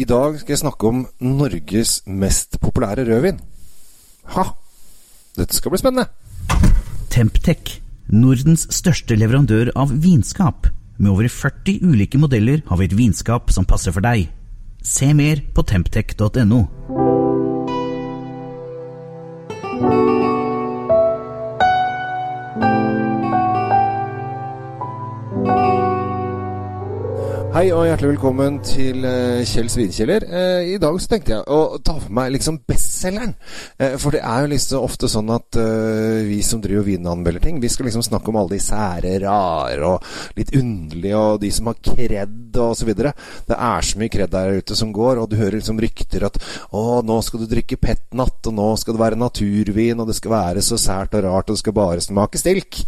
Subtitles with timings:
[0.00, 3.40] I dag skal jeg snakke om Norges mest populære rødvin.
[4.32, 4.44] Ha!
[5.36, 6.06] Dette skal bli spennende.
[7.12, 7.74] Temptec,
[8.08, 10.70] Nordens største leverandør av vinskap.
[10.96, 14.30] Med over 40 ulike modeller har vi et vinskap som passer for deg.
[14.80, 16.64] Se mer på temptec.no.
[27.60, 30.24] Hei og hjertelig velkommen til uh, Kjell Svinkjeller.
[30.24, 33.34] Uh, I dag så tenkte jeg å ta for meg liksom bestselgeren.
[33.76, 35.58] Uh, for det er jo liksom ofte sånn at
[36.24, 40.38] vi som driver vinanmelder ting, vi skal liksom snakke om alle de sære, rare og
[40.38, 43.12] litt underlige, og de som har kred og så videre.
[43.50, 46.38] Det er så mye kred der ute som går, og du hører liksom rykter at
[46.72, 50.32] å, nå skal du drikke petnat, og nå skal det være naturvin, og det skal
[50.32, 52.80] være så sært og rart, og det skal bare smake stilk.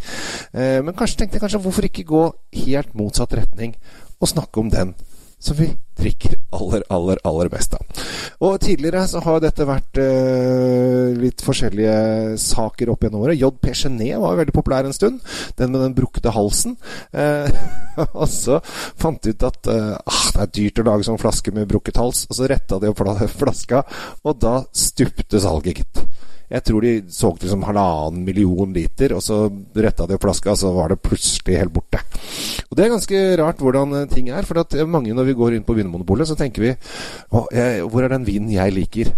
[0.56, 2.24] men kanskje tenkte jeg kanskje hvorfor ikke gå
[2.62, 3.76] helt motsatt retning?
[4.22, 4.94] Og snakke om den
[5.42, 8.02] som vi drikker aller, aller, aller mest av.
[8.46, 13.40] Og tidligere så har dette vært eh, litt forskjellige saker opp gjennom året.
[13.40, 15.18] JP Genet var veldig populær en stund.
[15.58, 16.76] Den med den brukte halsen.
[17.10, 17.50] Eh,
[18.20, 21.54] og så fant de ut at uh, ah, det er dyrt å lage sånn flaske
[21.54, 22.24] med brukket hals.
[22.30, 23.02] Og så retta de opp
[23.42, 23.82] flaska,
[24.22, 26.21] og da stupte salget, gitt.
[26.52, 30.72] Jeg tror de solgte liksom halvannen million liter, og så retta de flaska, og så
[30.76, 32.02] var det plutselig helt borte.
[32.68, 34.46] Og Det er ganske rart hvordan eh, ting er.
[34.48, 36.72] For at mange når vi går inn på Vinmonopolet, så tenker vi
[37.32, 39.12] Hvor er den vinen jeg liker?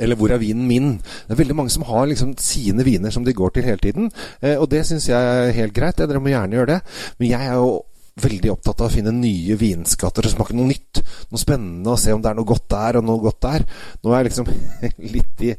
[0.00, 0.92] Eller hvor er vinen min?
[0.98, 4.10] Det er veldig mange som har liksom sine viner som de går til hele tiden.
[4.40, 5.98] Eh, og det syns jeg er helt greit.
[6.00, 6.80] Dere må gjerne gjøre det.
[7.18, 7.82] Men jeg er jo
[8.22, 11.00] veldig opptatt av å finne nye vinskatter og smake noe nytt.
[11.32, 13.66] Noe spennende, og se om det er noe godt der og noe godt der.
[14.02, 14.50] Nå er jeg liksom
[15.16, 15.52] litt i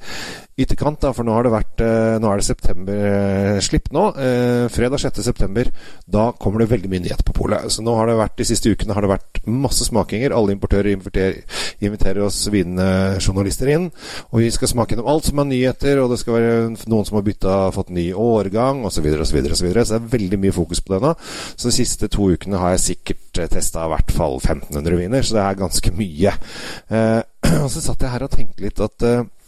[0.59, 4.03] ytterkant, da, for nå har det vært eh, Nå er det september-slipp nå.
[4.21, 5.21] Eh, fredag 6.
[5.25, 5.69] september.
[6.05, 7.65] Da kommer det veldig mye nyheter på polet.
[7.73, 10.35] Så nå har det vært de siste ukene har det vært masse smakinger.
[10.35, 11.41] Alle importører inviterer,
[11.81, 13.89] inviterer oss vinjournalister inn.
[14.31, 16.55] Og vi skal smake gjennom alt som er nyheter, og det skal være
[16.91, 19.51] noen som har bytta, fått ny årgang, osv., osv., osv.
[19.57, 21.15] Så, så det er veldig mye fokus på det nå.
[21.55, 25.25] Så de siste to ukene har jeg sikkert eh, testa i hvert fall 1500 viner,
[25.25, 26.35] så det er ganske mye.
[26.93, 27.21] Eh,
[27.63, 29.42] og så satt jeg her og tenkte litt at eh, Eh,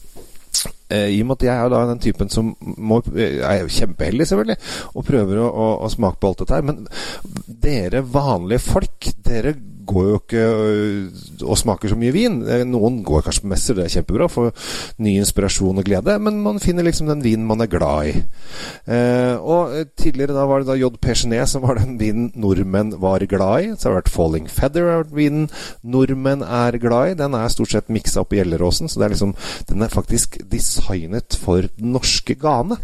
[0.96, 4.58] I og med at jeg er da den typen som må, er kjempeheldig, selvfølgelig,
[4.94, 6.68] og prøver å, å, å, smake på alt dette her.
[6.68, 6.84] Men
[7.66, 9.56] dere vanlige folk, dere
[9.86, 12.40] går jo ikke øh, og smaker så mye vin.
[12.48, 14.52] Eh, noen går kanskje på messer, det er kjempebra, får
[15.04, 16.18] ny inspirasjon og glede.
[16.24, 18.16] Men man finner liksom den vinen man er glad i.
[18.92, 21.14] Eh, og tidligere da var det da J.P.
[21.22, 23.72] Genet som var den vinen nordmenn var glad i.
[23.76, 25.48] Så har det vært Falling Feather, har vært vinen
[25.84, 27.20] nordmenn er glad i.
[27.22, 29.36] Den er stort sett miksa opp i Gjelleråsen, så det er liksom,
[29.70, 32.80] den er faktisk designet for den norske gane.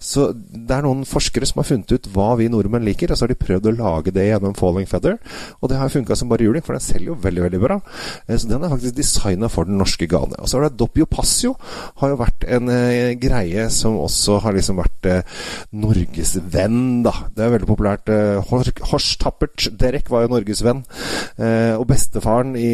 [0.00, 3.26] Så det er noen forskere som har funnet ut hva vi nordmenn liker, og så
[3.26, 5.18] har de prøvd å lage det gjennom Falling Feather.
[5.60, 7.78] Og det har funka som bare juling, for den selger jo veldig veldig bra.
[8.26, 10.38] Eh, så den er faktisk designa for den norske gane.
[10.38, 11.56] Og så har det Doppio Passio,
[12.00, 15.44] har jo vært en eh, greie som også har liksom vært eh,
[15.76, 17.14] Norges venn, da.
[17.34, 18.10] Det er veldig populært.
[18.50, 20.82] Horst Tappert Derek var jo Norges venn.
[21.40, 22.70] Og bestefaren i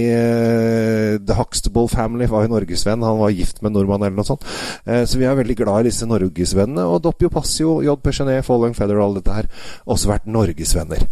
[1.23, 3.05] The Huxtable Family var jo Norges venn.
[3.07, 4.47] Han var gift med en nordmann eller noe sånt.
[4.85, 6.87] så vi er veldig glad i disse norgesvennene.
[6.87, 9.51] Og Doppio Passio, JP Genet, Following Feather og alt dette her,
[9.87, 11.07] også vært norgesvenner.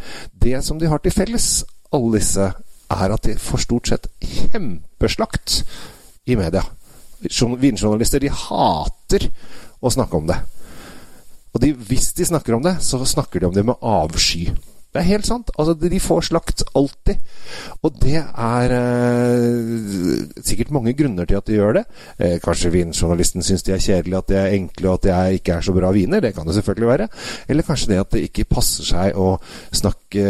[0.45, 1.49] Det som de har til felles,
[1.95, 2.51] alle disse,
[2.95, 5.63] er at de får stort sett kjempeslakt
[6.29, 6.65] i media.
[7.25, 9.29] Vinjournalister de hater
[9.81, 10.39] å snakke om det.
[11.55, 14.49] Og de, hvis de snakker om det, så snakker de om det med avsky.
[14.95, 15.49] Det er helt sant.
[15.59, 17.19] Altså, de får slakt alltid.
[17.83, 21.83] Og det er eh, sikkert mange grunner til at de gjør det.
[22.23, 25.57] Eh, kanskje vinjournalisten syns de er kjedelige, at de er enkle, og at de ikke
[25.57, 26.23] er så bra viner.
[26.23, 27.09] Det kan det selvfølgelig være.
[27.49, 29.33] Eller kanskje det at det ikke passer seg å
[29.75, 30.29] snakke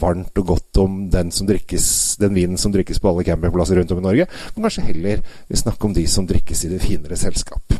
[0.00, 1.90] varmt og godt om den, drikkes,
[2.22, 4.30] den vinen som drikkes på alle campingplasser rundt om i Norge.
[4.56, 5.20] Men kanskje heller
[5.52, 7.76] snakke om de som drikkes i det finere selskap.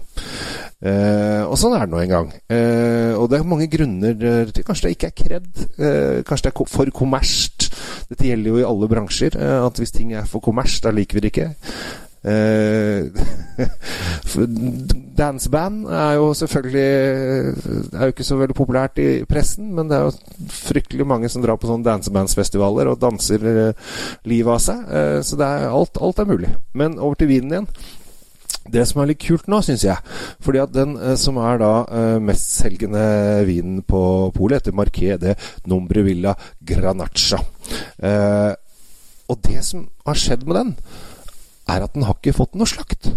[0.84, 2.32] Eh, og sånn er det nå en gang.
[2.53, 4.16] Eh, og det er mange grunner
[4.53, 5.47] til Kanskje det ikke er kred.
[5.81, 7.70] Eh, kanskje det er for kommersielt.
[8.10, 9.38] Dette gjelder jo i alle bransjer.
[9.41, 11.48] Eh, at hvis ting er for kommersielt, da liker vi det ikke.
[12.27, 13.09] Eh,
[15.21, 19.97] danseband er jo selvfølgelig Det er jo ikke så veldig populært i pressen, men det
[19.97, 23.47] er jo fryktelig mange som drar på sånne dansebandsfestivaler og danser
[24.27, 24.91] livet av seg.
[25.22, 26.51] så er alt, alt er mulig.
[26.74, 27.71] Men over til vinen igjen.
[28.72, 29.97] Det som er litt kult nå, syns jeg
[30.45, 33.07] Fordi at den eh, som er da eh, mestselgende
[33.48, 34.01] vinen på
[34.36, 35.34] polet, heter Marquet de
[35.71, 36.34] Nombrevilla
[36.66, 37.41] Granaccia.
[37.98, 38.53] Eh,
[39.27, 40.74] og det som har skjedd med den,
[41.66, 43.10] er at den har ikke fått noe slakt.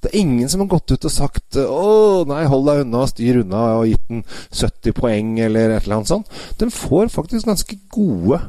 [0.00, 3.42] Det er ingen som har gått ut og sagt 'Å, nei, hold deg unna, styr
[3.42, 6.30] unna', og gitt den 70 poeng, eller et eller annet sånt.
[6.58, 8.40] Den får faktisk ganske gode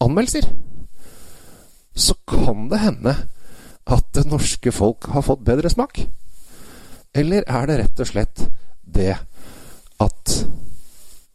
[0.00, 0.50] anmeldelser.
[1.96, 3.14] så kan det hende
[3.84, 6.00] at det norske folk har fått bedre smak.
[7.14, 8.44] Eller er det rett og slett
[8.84, 9.12] det
[10.02, 10.36] at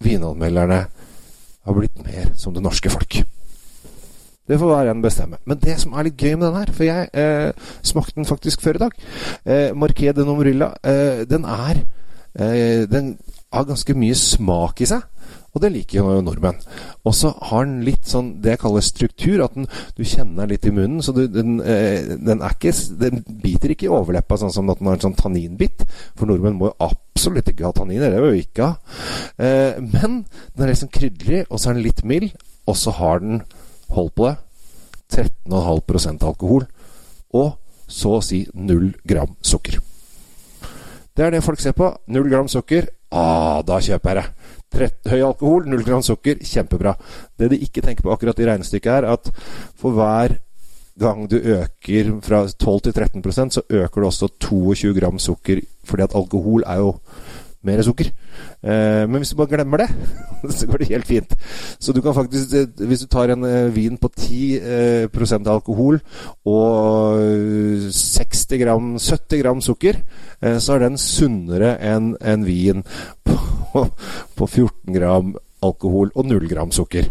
[0.04, 0.80] vinanmelderne
[1.66, 3.22] har blitt mer som det norske folk?
[4.50, 5.38] Det får hver en bestemme.
[5.46, 8.64] Men det som er litt gøy med den her, for jeg eh, smakte den faktisk
[8.66, 8.96] før i dag
[9.46, 11.84] eh, Marquet de Nombrilla, eh, den er
[12.34, 13.20] eh, Den
[13.54, 15.06] har ganske mye smak i seg.
[15.50, 16.60] Og det liker jo nordmenn.
[17.08, 19.42] Og så har den litt sånn det jeg kaller struktur.
[19.46, 19.66] At den,
[19.98, 21.00] du kjenner den litt i munnen.
[21.06, 24.92] Så du, den, den, er ikke, den, biter ikke i overleppa sånn som at den
[24.92, 25.88] har en sånn tanninbit.
[26.20, 28.14] For nordmenn må jo absolutt ikke ha tanniner.
[28.14, 29.00] Det vil vi ikke ha.
[29.42, 30.22] Eh, men
[30.54, 32.38] den er liksom krydrig, og så er den litt mild.
[32.70, 33.42] Og så har den,
[33.96, 34.38] hold på det,
[35.18, 36.70] 13,5% alkohol.
[37.34, 37.56] Og
[37.90, 39.82] så å si null gram sukker.
[41.18, 41.90] Det er det folk ser på.
[42.14, 42.86] Null gram sukker.
[43.12, 44.54] Ah, da kjøper jeg det.
[44.70, 46.94] 30, høy alkohol, null gram sukker, kjempebra.
[47.40, 49.32] Det de ikke tenker på akkurat i regnestykket, er at
[49.80, 50.38] for hver
[51.00, 56.04] gang du øker fra 12 til 13% så øker du også 22 gram sukker, fordi
[56.04, 56.92] at alkohol er jo
[57.68, 58.08] mer sukker.
[58.64, 59.90] Eh, men hvis du bare glemmer det,
[60.58, 61.36] så går det helt fint.
[61.80, 66.00] Så du kan faktisk, eh, hvis du tar en eh, vin på 10 eh, alkohol
[66.46, 67.20] og
[67.92, 70.02] 60 gram, 70 gram sukker,
[70.40, 72.84] så er den sunnere enn en vin
[73.24, 73.36] på,
[74.38, 77.10] på 14 gram alkohol og 0 gram sukker.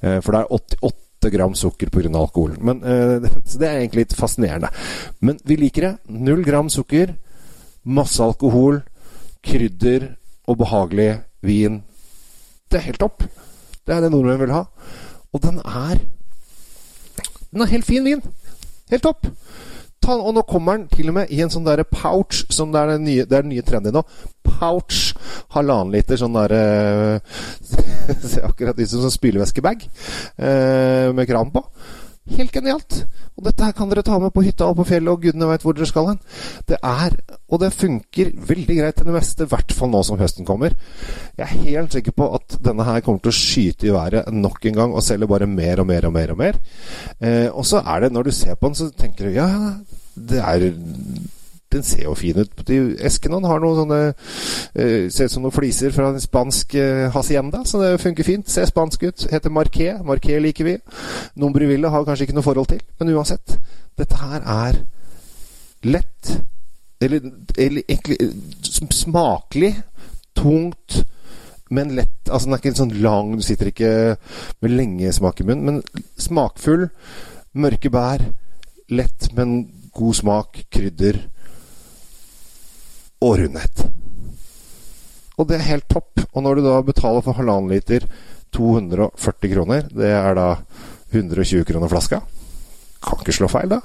[0.00, 2.12] For det er 88 gram sukker pga.
[2.14, 2.54] alkohol.
[2.60, 2.80] Men,
[3.48, 4.70] så det er egentlig litt fascinerende.
[5.20, 5.94] Men vi liker det.
[6.08, 7.16] 0 gram sukker,
[7.84, 8.82] masse alkohol
[9.44, 10.10] krydder
[10.48, 11.10] og behagelig
[11.42, 11.82] vin.
[12.70, 13.24] Det er helt topp.
[13.86, 14.64] Det er det nordmenn vil ha.
[15.32, 16.00] Og den er
[17.50, 18.22] Den er helt fin vin.
[18.90, 19.26] Helt topp.
[20.00, 22.80] Ta, og nå kommer den til og med i en sånn derre pouch, som det
[22.80, 24.04] er den nye, det er den nye trendy nå.
[24.46, 25.10] Pouch.
[25.52, 27.20] Halvannen liter sånn derre
[27.66, 31.64] Ser akkurat ut som en spylevæskebag eh, med kran på.
[32.30, 33.00] Helt genialt.
[33.38, 35.64] Og dette her kan dere ta med på hytta og på fjellet, og gudene veit
[35.64, 36.20] hvor dere skal hen.
[36.68, 37.16] Det er,
[37.50, 40.76] og det funker veldig greit til det meste, i hvert fall nå som høsten kommer.
[41.38, 44.70] Jeg er helt sikker på at denne her kommer til å skyte i været nok
[44.70, 46.60] en gang, og selge bare mer og mer og mer og mer.
[47.18, 49.50] Eh, og så er det, når du ser på den, så tenker du ja,
[50.14, 50.70] det er
[51.72, 52.62] den ser jo fin ut.
[53.06, 57.62] Esken har noen sånne uh, Ser ut som noen fliser fra en spansk uh, hacienda,
[57.64, 58.50] så det funker fint.
[58.50, 59.26] Ser spansk ut.
[59.30, 59.92] Heter Marqué.
[60.06, 60.76] Marqué liker vi.
[61.40, 63.56] Nombreville har kanskje ikke noe forhold til, men uansett.
[63.98, 64.82] Dette her er
[65.82, 66.34] lett,
[67.00, 68.18] eller, eller egentlig
[68.90, 69.74] smakelig,
[70.36, 71.04] tungt,
[71.70, 72.28] men lett.
[72.28, 73.92] Altså den er ikke sånn lang, du sitter ikke
[74.60, 76.88] med lenge smak i munnen, men smakfull.
[77.60, 78.22] Mørke bær.
[78.90, 79.62] Lett, men
[79.94, 80.64] god smak.
[80.70, 81.18] Krydder
[83.20, 83.84] og rundhet.
[85.40, 86.20] Og det er helt topp.
[86.34, 88.04] Og når du da betaler for halvannen liter
[88.56, 90.48] 240 kroner, det er da
[91.10, 92.20] 120 kroner flaska,
[93.00, 93.80] kan ikke slå feil, da.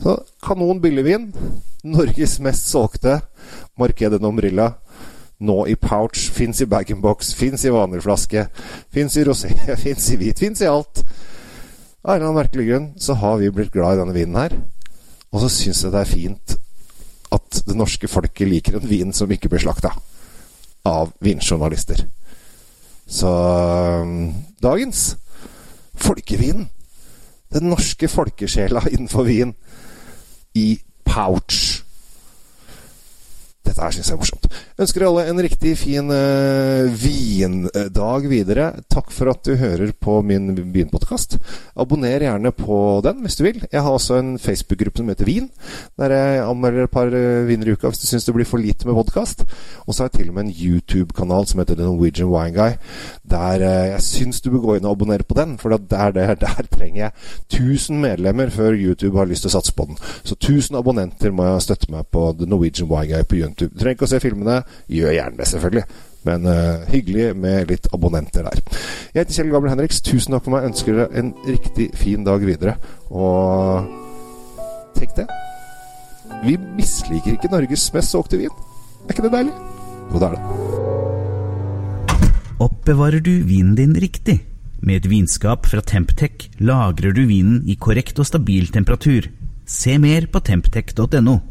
[0.00, 1.28] Så kanon billigvin.
[1.84, 3.18] Norges mest solgte
[3.78, 4.72] Markedet Nomrilla.
[5.40, 6.30] Nå i pouch.
[6.32, 7.34] Fins i bag-in-box.
[7.36, 8.46] Fins i vanlig flaske.
[8.92, 9.52] Fins i rosé.
[9.84, 10.40] Fins i hvit.
[10.40, 11.04] Fins i alt.
[12.00, 14.56] Av en eller annen merkelig grunn så har vi blitt glad i denne vinen her.
[15.30, 16.59] Og så syns jeg det er fint
[17.30, 19.92] at det norske folket liker en vin som ikke blir slakta
[20.88, 22.06] av vinjournalister.
[23.10, 23.30] Så
[24.02, 24.32] um,
[24.62, 25.16] dagens
[26.00, 26.68] folkevin
[27.50, 29.56] Den norske folkesjela innenfor vin
[30.54, 31.82] i pouch.
[33.70, 34.46] Dette her syns jeg er morsomt.
[34.82, 38.70] Ønsker alle en riktig fin uh, vindag videre.
[38.90, 41.36] Takk for at du hører på min vinpodkast.
[41.78, 43.60] Abonner gjerne på den hvis du vil.
[43.70, 45.46] Jeg har også en Facebook-gruppe som heter Vin,
[46.00, 48.62] der jeg anmelder et par uh, viner i uka hvis du syns det blir for
[48.62, 49.46] lite med podkast.
[49.86, 52.74] Og så har jeg til og med en YouTube-kanal som heter The Norwegian Wine Guy,
[53.30, 56.34] der uh, jeg syns du bør gå inn og abonnere på den, for der, der,
[56.40, 57.12] der trenger jeg
[57.52, 60.02] 1000 medlemmer før YouTube har lyst til å satse på den.
[60.24, 63.59] Så 1000 abonnenter må jeg støtte meg på The Norwegian Wine Guy på YouTube.
[63.60, 63.74] YouTube.
[63.74, 64.56] Du trenger ikke å se filmene.
[64.90, 65.84] Gjør gjerne det, selvfølgelig.
[66.28, 68.60] Men uh, hyggelig med litt abonnenter der.
[69.14, 70.02] Jeg heter Kjell Gabriel Henriks.
[70.04, 70.68] Tusen takk for meg.
[70.70, 72.76] Ønsker dere en riktig fin dag videre.
[73.10, 73.88] Og
[74.98, 75.26] tenk det.
[76.44, 78.54] Vi misliker ikke Norges mest solgte vin.
[79.06, 79.56] Er ikke det deilig?
[80.10, 80.42] Jo, det er det.
[82.60, 84.40] Oppbevarer du vinen din riktig?
[84.80, 89.28] Med et vinskap fra Temptec lagrer du vinen i korrekt og stabil temperatur.
[89.68, 91.49] Se mer på temptec.no.